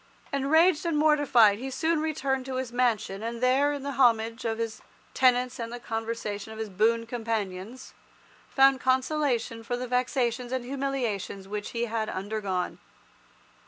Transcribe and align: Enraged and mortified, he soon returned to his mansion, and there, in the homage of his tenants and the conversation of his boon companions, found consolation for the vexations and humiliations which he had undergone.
Enraged 0.33 0.83
and 0.83 0.97
mortified, 0.97 1.59
he 1.59 1.69
soon 1.69 2.01
returned 2.01 2.43
to 2.47 2.55
his 2.55 2.71
mansion, 2.73 3.21
and 3.21 3.39
there, 3.39 3.71
in 3.71 3.83
the 3.83 3.91
homage 3.91 4.45
of 4.45 4.57
his 4.57 4.81
tenants 5.13 5.59
and 5.59 5.71
the 5.71 5.79
conversation 5.79 6.51
of 6.51 6.57
his 6.57 6.69
boon 6.69 7.05
companions, 7.05 7.93
found 8.49 8.79
consolation 8.79 9.61
for 9.63 9.77
the 9.77 9.85
vexations 9.87 10.51
and 10.51 10.65
humiliations 10.65 11.47
which 11.47 11.69
he 11.69 11.85
had 11.85 12.09
undergone. 12.09 12.79